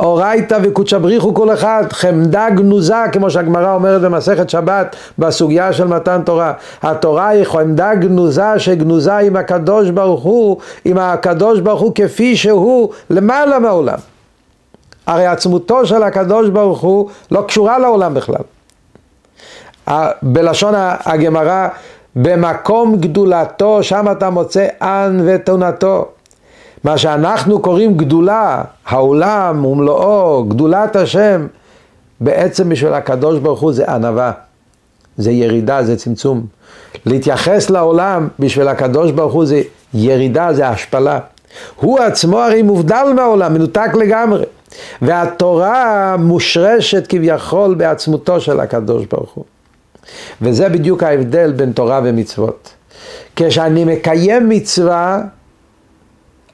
[0.00, 6.22] אורייתא וקודשא בריחו כל אחד, חמדה גנוזה, כמו שהגמרא אומרת במסכת שבת, בסוגיה של מתן
[6.24, 6.52] תורה.
[6.82, 12.88] התורה היא חמדה גנוזה שגנוזה עם הקדוש ברוך הוא, עם הקדוש ברוך הוא כפי שהוא
[13.10, 13.98] למעלה מהעולם.
[15.06, 18.42] הרי עצמותו של הקדוש ברוך הוא לא קשורה לעולם בכלל.
[20.22, 20.74] בלשון
[21.04, 21.68] הגמרא,
[22.16, 26.08] במקום גדולתו, שם אתה מוצא אן ותונתו.
[26.84, 31.46] מה שאנחנו קוראים גדולה, העולם ומלואו, גדולת השם,
[32.20, 34.32] בעצם בשביל הקדוש ברוך הוא זה ענווה,
[35.16, 36.46] זה ירידה, זה צמצום.
[37.06, 39.62] להתייחס לעולם בשביל הקדוש ברוך הוא זה
[39.94, 41.18] ירידה, זה השפלה.
[41.76, 44.44] הוא עצמו הרי מובדל מהעולם, מנותק לגמרי.
[45.02, 49.44] והתורה מושרשת כביכול בעצמותו של הקדוש ברוך הוא.
[50.42, 52.74] וזה בדיוק ההבדל בין תורה ומצוות.
[53.36, 55.20] כשאני מקיים מצווה,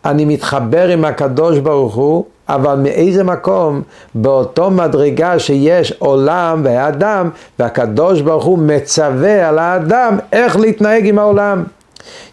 [0.05, 3.83] אני מתחבר עם הקדוש ברוך הוא, אבל מאיזה מקום?
[4.15, 11.65] באותו מדרגה שיש עולם ואדם, והקדוש ברוך הוא מצווה על האדם איך להתנהג עם העולם.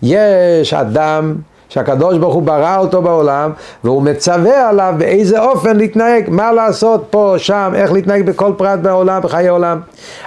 [0.02, 1.36] יש אדם
[1.72, 3.52] שהקדוש ברוך הוא ברא אותו בעולם
[3.84, 9.22] והוא מצווה עליו באיזה אופן להתנהג, מה לעשות פה, שם, איך להתנהג בכל פרט בעולם,
[9.22, 9.80] בחיי עולם.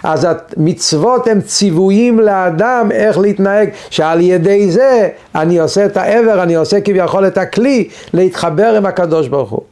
[0.02, 0.26] אז
[0.56, 6.80] המצוות הם ציוויים לאדם איך להתנהג, שעל ידי זה אני עושה את העבר, אני עושה
[6.80, 9.62] כביכול את הכלי להתחבר עם הקדוש ברוך הוא.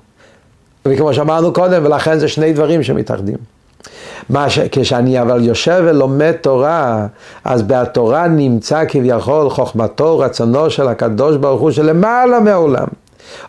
[0.87, 3.37] וכמו שאמרנו קודם, ולכן זה שני דברים שמתאחדים.
[4.31, 4.59] מה ש...
[4.73, 7.07] כשאני אבל יושב ולומד תורה,
[7.45, 12.87] אז בתורה נמצא כביכול חוכמתו, רצונו של הקדוש ברוך הוא שלמעלה מעולם.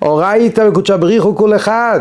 [0.02, 2.00] אורייתא וקודשא בריחו כול אחד.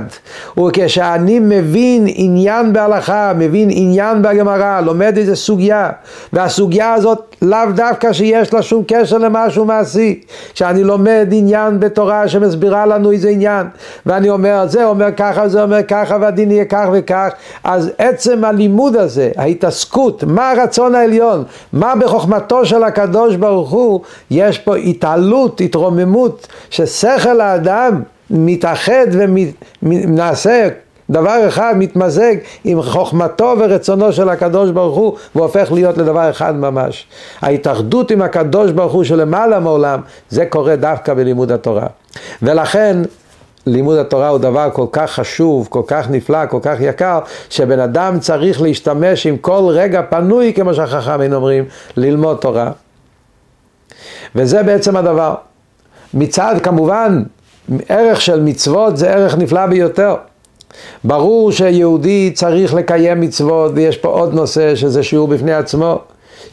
[0.58, 5.90] וכשאני מבין עניין בהלכה, מבין עניין בגמרא, לומד איזה סוגיה,
[6.32, 10.20] והסוגיה הזאת לאו דווקא שיש לה שום קשר למשהו מעשי.
[10.54, 13.66] כשאני לומד עניין בתורה שמסבירה לנו איזה עניין,
[14.06, 17.28] ואני אומר, זה אומר ככה, זה אומר ככה, והדין יהיה כך וכך,
[17.64, 24.58] אז עצם הלימוד הזה, ההתעסקות, מה הרצון העליון, מה בחוכמתו של הקדוש ברוך הוא, יש
[24.58, 27.61] פה התעלות, התרוממות, ששכל האדם
[28.30, 29.06] מתאחד
[29.82, 30.68] ונעשה
[31.10, 37.06] דבר אחד מתמזג עם חוכמתו ורצונו של הקדוש ברוך הוא והופך להיות לדבר אחד ממש.
[37.40, 41.86] ההתאחדות עם הקדוש ברוך הוא שלמעלה מעולם זה קורה דווקא בלימוד התורה.
[42.42, 42.96] ולכן
[43.66, 47.18] לימוד התורה הוא דבר כל כך חשוב, כל כך נפלא, כל כך יקר,
[47.50, 51.64] שבן אדם צריך להשתמש עם כל רגע פנוי, כמו שהחכמים אומרים,
[51.96, 52.70] ללמוד תורה.
[54.34, 55.34] וזה בעצם הדבר.
[56.14, 57.22] מצד, כמובן,
[57.88, 60.14] ערך של מצוות זה ערך נפלא ביותר.
[61.04, 65.98] ברור שיהודי צריך לקיים מצוות, ויש פה עוד נושא שזה שיעור בפני עצמו.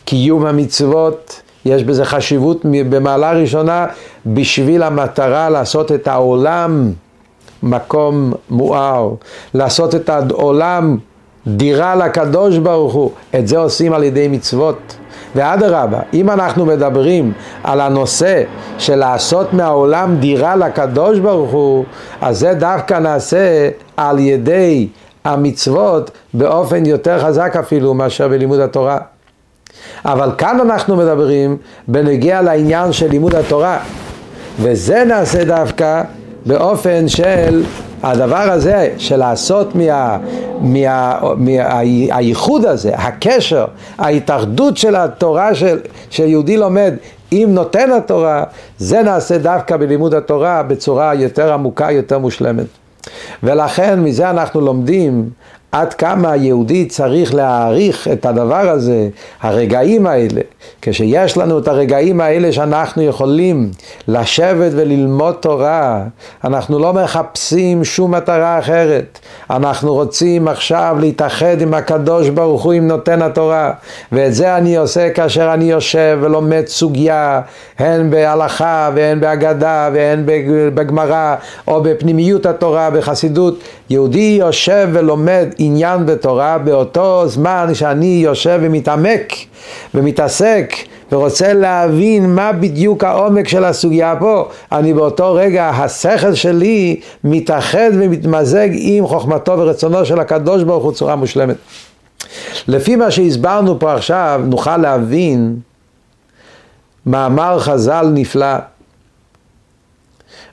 [0.05, 3.87] קיום המצוות, יש בזה חשיבות במעלה ראשונה
[4.25, 6.91] בשביל המטרה לעשות את העולם
[7.63, 9.13] מקום מואר,
[9.53, 10.97] לעשות את העולם
[11.47, 14.97] דירה לקדוש ברוך הוא, את זה עושים על ידי מצוות.
[15.35, 18.43] ואדרבה, אם אנחנו מדברים על הנושא
[18.77, 21.85] של לעשות מהעולם דירה לקדוש ברוך הוא,
[22.21, 24.87] אז זה דווקא נעשה על ידי
[25.25, 28.97] המצוות באופן יותר חזק אפילו מאשר בלימוד התורה.
[30.05, 33.79] אבל כאן אנחנו מדברים בנגיע לעניין של לימוד התורה,
[34.59, 36.03] וזה נעשה דווקא
[36.45, 37.63] באופן של
[38.03, 40.17] הדבר הזה של לעשות מה,
[40.61, 43.65] מה, מהייחוד הזה, הקשר,
[43.97, 46.93] ההתאחדות של התורה של, שיהודי לומד
[47.31, 48.43] עם נותן התורה,
[48.77, 52.65] זה נעשה דווקא בלימוד התורה בצורה יותר עמוקה, יותר מושלמת.
[53.43, 55.29] ולכן מזה אנחנו לומדים
[55.71, 59.09] עד כמה היהודי צריך להעריך את הדבר הזה,
[59.41, 60.41] הרגעים האלה,
[60.81, 63.71] כשיש לנו את הרגעים האלה שאנחנו יכולים
[64.07, 66.03] לשבת וללמוד תורה,
[66.43, 72.87] אנחנו לא מחפשים שום מטרה אחרת, אנחנו רוצים עכשיו להתאחד עם הקדוש ברוך הוא, עם
[72.87, 73.71] נותן התורה,
[74.11, 77.41] ואת זה אני עושה כאשר אני יושב ולומד סוגיה,
[77.79, 80.23] הן בהלכה והן בהגדה והן
[80.73, 81.35] בגמרא,
[81.67, 89.33] או בפנימיות התורה, בחסידות, יהודי יושב ולומד עניין בתורה באותו זמן שאני יושב ומתעמק
[89.93, 90.73] ומתעסק
[91.11, 98.69] ורוצה להבין מה בדיוק העומק של הסוגיה פה, אני באותו רגע, השכל שלי מתאחד ומתמזג
[98.71, 101.55] עם חוכמתו ורצונו של הקדוש ברוך הוא צורה מושלמת.
[102.67, 105.55] לפי מה שהסברנו פה עכשיו, נוכל להבין
[107.05, 108.55] מאמר חז"ל נפלא.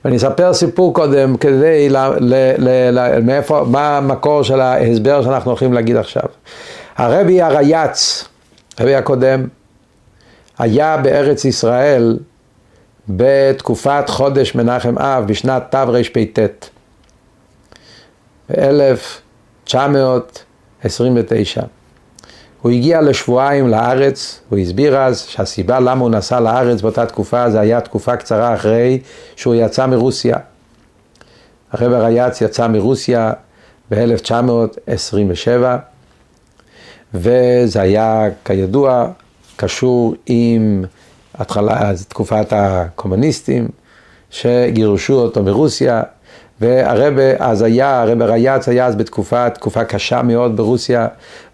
[0.07, 5.51] ואני אספר סיפור קודם כדי, ל, ל, ל, ל, מאיפה, מה המקור של ההסבר שאנחנו
[5.51, 6.23] הולכים להגיד עכשיו.
[6.97, 8.25] הרבי הרייץ,
[8.77, 9.47] הרבי הקודם,
[10.57, 12.19] היה בארץ ישראל
[13.09, 16.39] בתקופת חודש מנחם אב בשנת תרפ"ט,
[18.49, 19.75] ב-1929.
[22.61, 27.59] הוא הגיע לשבועיים לארץ, הוא הסביר אז שהסיבה למה הוא נסע לארץ באותה תקופה זה
[27.59, 28.99] היה תקופה קצרה אחרי
[29.35, 30.37] שהוא יצא מרוסיה.
[31.71, 33.33] הרב הרייץ יצא מרוסיה
[33.91, 35.49] ב-1927
[37.13, 39.07] וזה היה כידוע
[39.55, 40.85] קשור עם
[41.35, 43.67] התחלה, תקופת הקומוניסטים
[44.29, 46.03] שגירשו אותו מרוסיה
[46.61, 51.07] והרבה אז היה, הרבה רייץ היה אז בתקופה, תקופה קשה מאוד ברוסיה,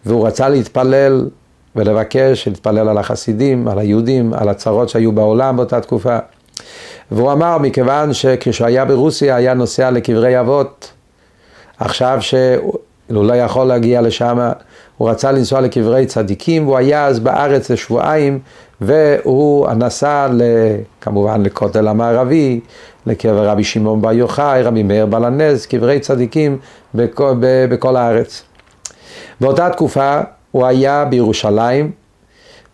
[0.05, 1.29] והוא רצה להתפלל
[1.75, 6.17] ולבקש להתפלל על החסידים, על היהודים, על הצרות שהיו בעולם באותה תקופה.
[7.11, 10.91] והוא אמר, מכיוון שכשהוא היה ברוסיה היה נוסע לקברי אבות,
[11.79, 12.73] עכשיו שהוא
[13.09, 14.51] לא יכול להגיע לשם,
[14.97, 18.39] הוא רצה לנסוע לקברי צדיקים, והוא היה אז בארץ לשבועיים,
[18.81, 20.27] והוא נסע
[21.01, 22.59] כמובן לכותל המערבי,
[23.05, 26.57] לקבר רבי שמעון בר יוחאי, רבי מאיר בעל הנס, קברי צדיקים
[26.95, 27.33] בכל,
[27.69, 28.43] בכל הארץ.
[29.41, 31.91] באותה תקופה הוא היה בירושלים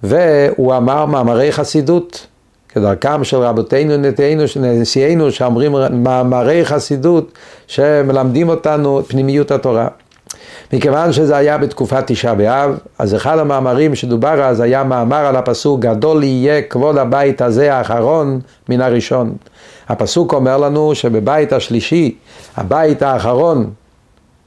[0.04, 2.28] והוא אמר מאמרי חסידות,
[2.70, 7.32] כדרכם של רבותינו, נתינו, נשיאינו, שאומרים מאמרי חסידות
[7.68, 9.88] שמלמדים אותנו פנימיות התורה.
[10.74, 15.80] מכיוון שזה היה בתקופת תשעה באב, אז אחד המאמרים שדובר אז היה מאמר על הפסוק
[15.80, 19.36] גדול יהיה כבוד הבית הזה האחרון מן הראשון.
[19.90, 22.16] הפסוק אומר לנו שבבית השלישי,
[22.58, 23.70] הבית האחרון,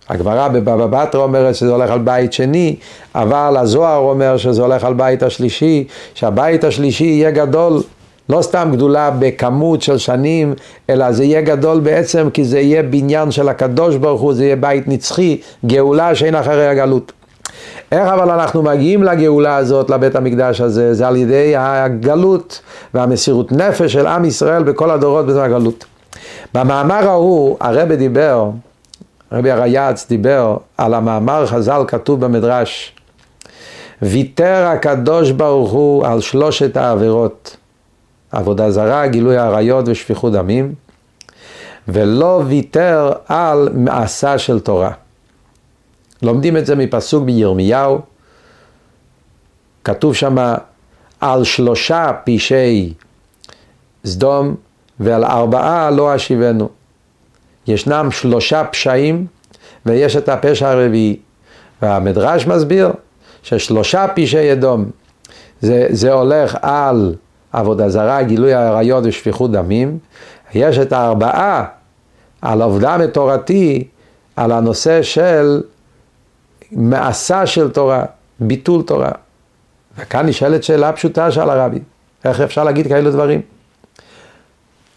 [0.09, 2.77] הגמרא בבבא בתרא אומרת שזה הולך על בית שני,
[3.15, 7.83] אבל הזוהר אומר שזה הולך על בית השלישי, שהבית השלישי יהיה גדול,
[8.29, 10.55] לא סתם גדולה בכמות של שנים,
[10.91, 14.57] אלא זה יהיה גדול בעצם כי זה יהיה בניין של הקדוש ברוך הוא, זה יהיה
[14.57, 17.13] בית נצחי, גאולה שאין אחרי הגלות.
[17.93, 22.61] איך אבל אנחנו מגיעים לגאולה הזאת, לבית המקדש הזה, זה על ידי הגלות
[22.95, 25.85] והמסירות נפש של עם ישראל בכל הדורות בזמן הגלות.
[26.55, 28.51] במאמר ההוא הרבי דיבר,
[29.31, 32.93] הרבי הרייץ דיבר על המאמר חז"ל כתוב במדרש,
[34.03, 37.57] ויתר הקדוש ברוך הוא על שלושת העבירות,
[38.33, 40.75] עבודה זרה, גילוי עריות ושפיכות דמים,
[41.88, 44.92] ולא ויתר על מעשה של תורה.
[46.23, 48.01] לומדים את זה מפסוק בירמיהו,
[49.85, 50.37] כתוב שם
[51.21, 52.92] על שלושה פשעי
[54.05, 54.55] סדום
[55.01, 56.68] ועל ארבעה לא אשיבנו.
[57.66, 59.27] ישנם שלושה פשעים
[59.87, 61.16] ויש את הפשע הרביעי.
[61.83, 62.92] והמדרש מסביר
[63.42, 64.90] ששלושה פשעי אדום
[65.61, 67.14] זה, זה הולך על
[67.53, 69.99] עבודה זרה, גילוי עריות ושפיכות דמים.
[70.55, 71.65] יש את הארבעה
[72.43, 73.85] על עובדה מתורתי,
[74.37, 75.62] על הנושא של
[76.73, 78.05] מעשה של תורה,
[78.41, 79.11] ביטול תורה.
[79.99, 81.79] וכאן נשאלת שאלה פשוטה של הרבי,
[82.25, 83.41] איך אפשר להגיד כאלו דברים?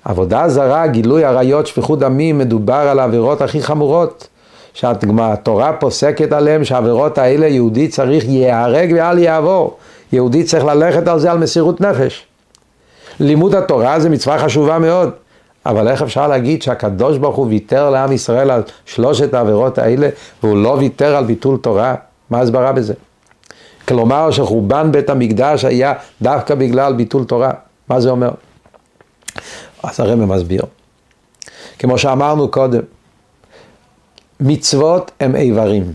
[0.06, 4.28] עבודה זרה, גילוי עריות, שפיכות דמים, מדובר על העבירות הכי חמורות.
[4.76, 9.78] שהתורה פוסקת עליהם שהעבירות האלה יהודי צריך ייהרג ואל יעבור.
[10.12, 12.26] יהודי צריך ללכת על זה על מסירות נפש.
[13.20, 15.10] לימוד התורה זה מצווה חשובה מאוד,
[15.66, 20.10] אבל איך אפשר להגיד שהקדוש ברוך הוא ויתר לעם ישראל על שלושת העבירות האלה
[20.44, 21.96] והוא לא ויתר על ביטול תורה?
[22.30, 22.94] מה ההסברה בזה?
[23.88, 27.52] כלומר שחורבן בית המקדש היה דווקא בגלל ביטול תורה.
[27.90, 28.32] מה זה אומר?
[29.84, 30.62] אז הרמב"ם מסביר.
[31.80, 32.82] כמו שאמרנו קודם,
[34.40, 35.94] מצוות הם איברים.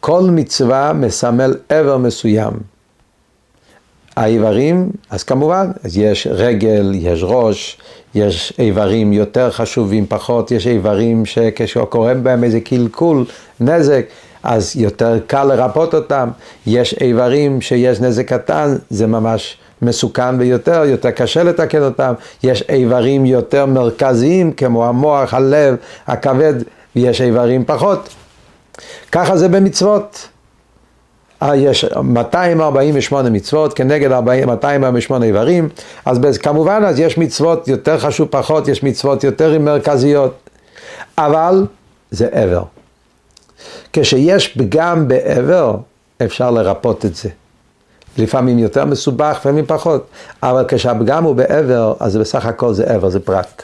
[0.00, 2.52] כל מצווה מסמל איבר מסוים.
[4.16, 7.78] האיברים, אז כמובן, אז יש רגל, יש ראש,
[8.14, 13.24] יש איברים יותר חשובים, פחות, יש איברים שכשקורה בהם איזה קלקול,
[13.60, 14.06] נזק,
[14.42, 16.28] אז יותר קל לרפות אותם,
[16.66, 23.26] יש איברים שיש נזק קטן, זה ממש מסוכן ביותר, יותר קשה לתקן אותם, יש איברים
[23.26, 25.76] יותר מרכזיים כמו המוח, הלב,
[26.06, 26.54] הכבד,
[26.96, 28.08] ויש איברים פחות.
[29.12, 30.28] ככה זה במצוות.
[31.42, 35.68] אה, יש 248 מצוות כנגד 40, 248 איברים,
[36.04, 40.50] אז כמובן אז יש מצוות יותר חשוב פחות, יש מצוות יותר מרכזיות,
[41.18, 41.66] אבל
[42.10, 42.62] זה עבר.
[43.92, 45.76] כשיש פגם בעבר,
[46.24, 47.28] אפשר לרפות את זה.
[48.18, 50.06] לפעמים יותר מסובך, לפעמים פחות,
[50.42, 53.62] אבל כשהפגם הוא בעבר, אז בסך הכל זה עבר, זה פרט.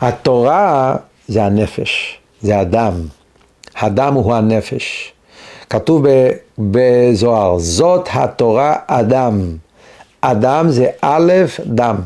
[0.00, 0.96] התורה
[1.28, 2.92] זה הנפש, זה הדם.
[3.76, 5.12] הדם הוא הנפש.
[5.70, 6.06] כתוב
[6.58, 9.40] בזוהר, זאת התורה אדם.
[10.20, 11.32] אדם זה א',
[11.66, 11.96] דם.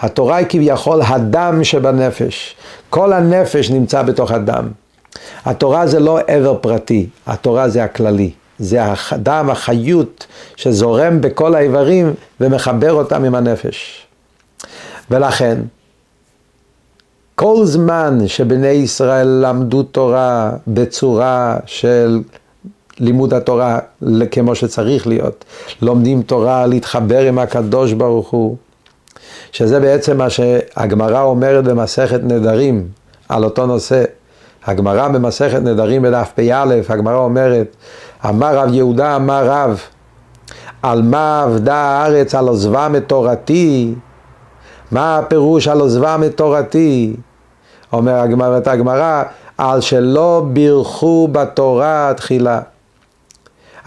[0.00, 2.56] התורה היא כביכול הדם שבנפש.
[2.90, 4.68] כל הנפש נמצא בתוך הדם.
[5.44, 8.30] התורה זה לא עבר פרטי, התורה זה הכללי.
[8.58, 10.26] זה הדם, החיות
[10.56, 14.06] שזורם בכל האיברים ומחבר אותם עם הנפש.
[15.10, 15.58] ולכן,
[17.34, 22.20] כל זמן שבני ישראל למדו תורה בצורה של
[23.00, 23.78] לימוד התורה
[24.30, 25.44] כמו שצריך להיות,
[25.82, 28.56] לומדים תורה להתחבר עם הקדוש ברוך הוא,
[29.52, 32.88] שזה בעצם מה שהגמרא אומרת במסכת נדרים
[33.28, 34.04] על אותו נושא.
[34.66, 37.76] הגמרא במסכת נדרים בדף פ"א, הגמרא אומרת,
[38.28, 39.80] אמר רב יהודה אמר רב,
[40.82, 43.94] על מה עבדה הארץ על עוזבם את תורתי?
[44.90, 47.16] מה הפירוש על עוזבם את תורתי?
[47.92, 49.22] אומר הגמרא, הגמרא,
[49.58, 52.60] על שלא בירכו בתורה תחילה.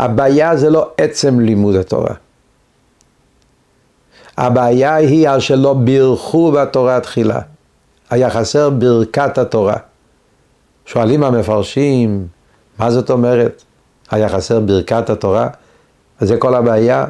[0.01, 2.13] הבעיה זה לא עצם לימוד התורה.
[4.37, 7.39] הבעיה היא על שלא בירכו בתורה תחילה.
[8.09, 9.75] היה חסר ברכת התורה.
[10.85, 12.27] שואלים המפרשים,
[12.79, 13.63] מה זאת אומרת?
[14.11, 15.47] היה חסר ברכת התורה?
[16.21, 17.05] וזה כל הבעיה?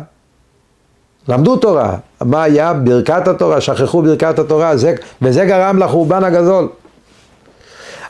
[1.27, 2.73] למדו תורה, מה היה?
[2.73, 6.69] ברכת התורה, שכחו ברכת התורה, זה, וזה גרם לחורבן הגדול.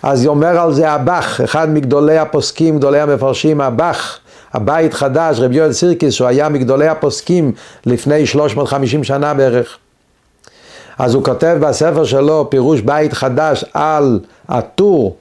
[0.03, 4.19] אז אומר על זה הבח, אחד מגדולי הפוסקים, גדולי המפרשים, הבח,
[4.53, 7.51] הבית חדש, רבי יואל סירקיס, שהוא היה מגדולי הפוסקים
[7.85, 9.77] לפני 350 שנה בערך.
[10.99, 15.15] אז הוא כותב בספר שלו פירוש בית חדש על הטור,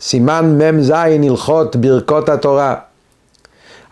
[0.00, 2.74] סימן מ"ז הלכות ברכות התורה.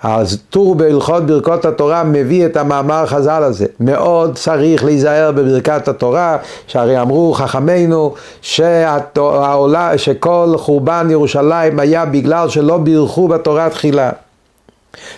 [0.02, 3.66] אז טור בהלכות ברכות התורה מביא את המאמר חז"ל הזה.
[3.80, 12.78] מאוד צריך להיזהר בברכת התורה, שהרי אמרו חכמינו שהעולה, שכל חורבן ירושלים היה בגלל שלא
[12.78, 14.10] בירכו בתורה תחילה.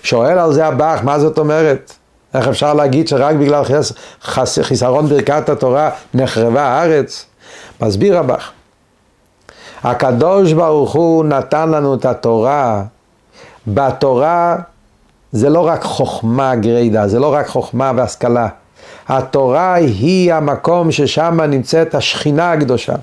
[0.02, 1.92] שואל על זה הבח, מה זאת אומרת?
[2.34, 7.26] איך אפשר להגיד שרק בגלל חס, חס, חיסרון ברכת התורה נחרבה הארץ?
[7.80, 8.50] מסביר הבח.
[9.84, 12.82] הקדוש ברוך הוא נתן לנו את התורה.
[13.66, 14.56] בתורה
[15.32, 18.48] זה לא רק חוכמה גרידא, זה לא רק חוכמה והשכלה.
[19.08, 22.94] התורה היא המקום ששם נמצאת השכינה הקדושה.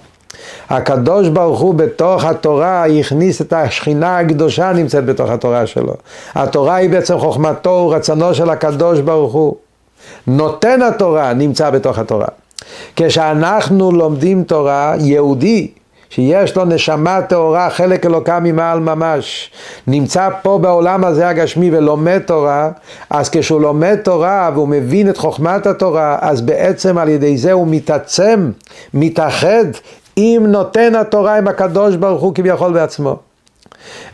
[0.69, 5.93] הקדוש ברוך הוא בתוך התורה הכניס את השכינה הקדושה נמצאת בתוך התורה שלו.
[6.35, 9.55] התורה היא בעצם חוכמתו ורצונו של הקדוש ברוך הוא.
[10.27, 12.27] נותן התורה נמצא בתוך התורה.
[12.95, 15.67] כשאנחנו לומדים תורה, יהודי,
[16.09, 19.51] שיש לו נשמה טהורה, חלק אלוקה ממעל ממש,
[19.87, 22.69] נמצא פה בעולם הזה הגשמי ולומד תורה,
[23.09, 27.67] אז כשהוא לומד תורה והוא מבין את חוכמת התורה, אז בעצם על ידי זה הוא
[27.69, 28.51] מתעצם,
[28.93, 29.65] מתאחד
[30.16, 33.20] עם נותן התורה, עם הקדוש ברוך הוא כביכול בעצמו.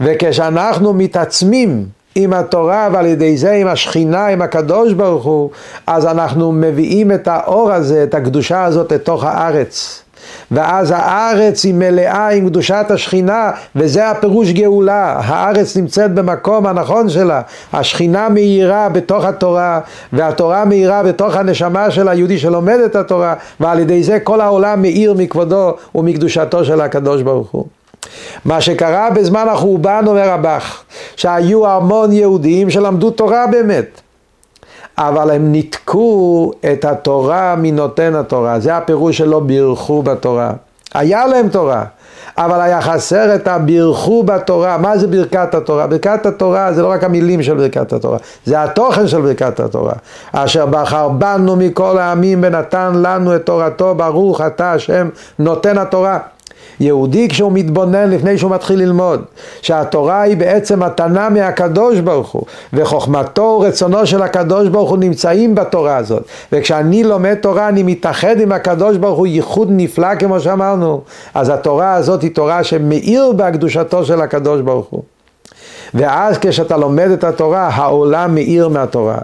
[0.01, 1.85] וכשאנחנו מתעצמים
[2.15, 5.49] עם התורה ועל ידי זה עם השכינה, עם הקדוש ברוך הוא,
[5.87, 10.03] אז אנחנו מביאים את האור הזה, את הקדושה הזאת לתוך הארץ.
[10.51, 15.19] ואז הארץ היא מלאה עם קדושת השכינה, וזה הפירוש גאולה.
[15.23, 17.41] הארץ נמצאת במקום הנכון שלה.
[17.73, 19.79] השכינה מאירה בתוך התורה,
[20.13, 25.13] והתורה מאירה בתוך הנשמה של היהודי שלומד את התורה, ועל ידי זה כל העולם מאיר
[25.13, 27.65] מכבודו ומקדושתו של הקדוש ברוך הוא.
[28.45, 30.83] מה שקרה בזמן החורבן, אומר הבח,
[31.15, 34.00] שהיו המון יהודים שלמדו תורה באמת.
[34.97, 38.59] אבל הם ניתקו את התורה מנותן התורה.
[38.59, 40.51] זה הפירוש שלא בירכו בתורה.
[40.93, 41.83] היה להם תורה,
[42.37, 44.77] אבל היה חסר את הבירכו בתורה.
[44.77, 45.87] מה זה ברכת התורה?
[45.87, 49.93] ברכת התורה זה לא רק המילים של ברכת התורה, זה התוכן של ברכת התורה.
[50.31, 56.19] אשר בחר בנו מכל העמים ונתן לנו את תורתו, ברוך אתה השם נותן התורה.
[56.81, 59.21] יהודי כשהוא מתבונן לפני שהוא מתחיל ללמוד,
[59.61, 65.97] שהתורה היא בעצם מתנה מהקדוש ברוך הוא, וחוכמתו ורצונו של הקדוש ברוך הוא נמצאים בתורה
[65.97, 71.01] הזאת, וכשאני לומד תורה אני מתאחד עם הקדוש ברוך הוא ייחוד נפלא כמו שאמרנו,
[71.33, 75.03] אז התורה הזאת היא תורה שמאיר בהקדושתו של הקדוש ברוך הוא.
[75.93, 79.17] ואז כשאתה לומד את התורה, העולם מאיר מהתורה.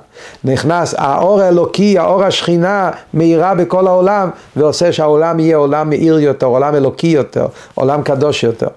[0.43, 6.76] נכנס האור האלוקי, האור השכינה, מאירה בכל העולם, ועושה שהעולם יהיה עולם מאיר יותר, עולם
[6.76, 8.68] אלוקי יותר, עולם קדוש יותר.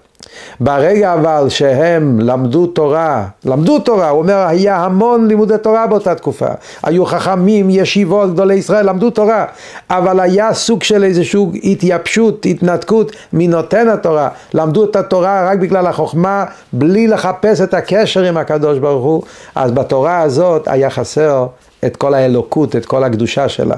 [0.61, 6.47] ברגע אבל שהם למדו תורה, למדו תורה, הוא אומר, היה המון לימודי תורה באותה תקופה.
[6.83, 9.45] היו חכמים, ישיבות, גדולי ישראל, למדו תורה.
[9.91, 14.29] אבל היה סוג של איזושהי התייבשות, התנתקות מנותן התורה.
[14.55, 19.23] למדו את התורה רק בגלל החוכמה, בלי לחפש את הקשר עם הקדוש ברוך הוא.
[19.55, 21.47] אז בתורה הזאת היה חסר
[21.87, 23.77] את כל האלוקות, את כל הקדושה שלה.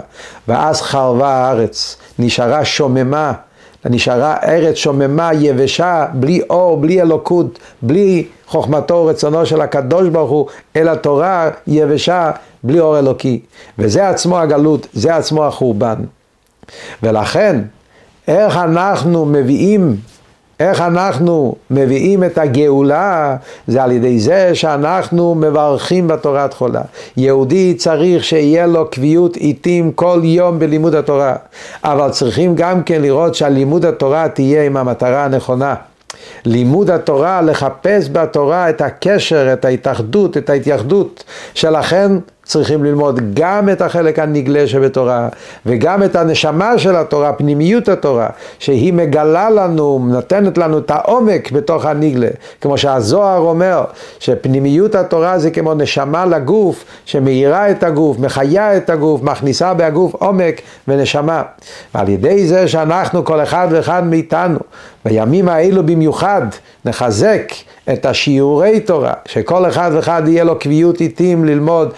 [0.48, 3.32] ואז חרבה הארץ, נשארה שוממה.
[3.90, 10.46] נשארה ארץ שוממה, יבשה, בלי אור, בלי אלוקות, בלי חוכמתו ורצונו של הקדוש ברוך הוא,
[10.76, 12.30] אלא תורה יבשה,
[12.64, 13.40] בלי אור אלוקי.
[13.78, 15.96] וזה עצמו הגלות, זה עצמו החורבן.
[17.02, 17.60] ולכן,
[18.28, 19.96] איך אנחנו מביאים
[20.60, 23.36] איך אנחנו מביאים את הגאולה
[23.66, 26.82] זה על ידי זה שאנחנו מברכים בתורת חולה.
[27.16, 31.34] יהודי צריך שיהיה לו קביעות עיתים כל יום בלימוד התורה,
[31.84, 35.74] אבל צריכים גם כן לראות שהלימוד התורה תהיה עם המטרה הנכונה.
[36.44, 41.24] לימוד התורה, לחפש בתורה את הקשר, את ההתאחדות, את ההתייחדות,
[41.54, 42.12] שלכן
[42.44, 45.28] צריכים ללמוד גם את החלק הנגלה שבתורה
[45.66, 48.28] וגם את הנשמה של התורה, פנימיות התורה,
[48.58, 52.28] שהיא מגלה לנו, נותנת לנו את העומק בתוך הנגלה.
[52.60, 53.84] כמו שהזוהר אומר,
[54.18, 60.60] שפנימיות התורה זה כמו נשמה לגוף, שמאירה את הגוף, מחיה את הגוף, מכניסה בהגוף עומק
[60.88, 61.42] ונשמה.
[61.94, 64.58] ועל ידי זה שאנחנו, כל אחד ואחד מאיתנו,
[65.04, 66.42] בימים האלו במיוחד,
[66.84, 67.52] נחזק
[67.92, 71.92] את השיעורי תורה, שכל אחד ואחד יהיה לו קביעות עיתים ללמוד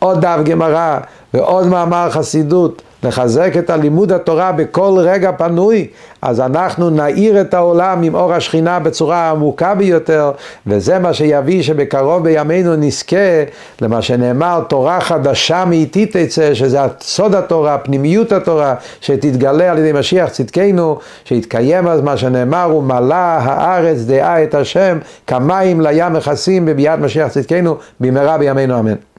[0.00, 0.98] עוד דף גמרא
[1.34, 5.86] ועוד מאמר חסידות, לחזק את הלימוד התורה בכל רגע פנוי,
[6.22, 10.30] אז אנחנו נאיר את העולם עם אור השכינה בצורה עמוקה ביותר,
[10.66, 13.44] וזה מה שיביא שבקרוב בימינו נזכה
[13.80, 20.28] למה שנאמר, תורה חדשה מאיתי תצא, שזה סוד התורה, פנימיות התורה, שתתגלה על ידי משיח
[20.28, 27.28] צדקנו, שיתקיים אז מה שנאמר, ומלא הארץ דעה את השם, כמים לים מכסים בביאת משיח
[27.28, 29.09] צדקנו, במהרה בימינו אמן.